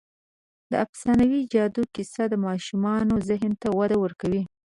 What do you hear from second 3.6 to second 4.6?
ته وده ورکوي.